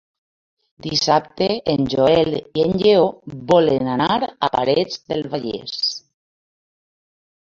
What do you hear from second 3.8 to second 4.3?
anar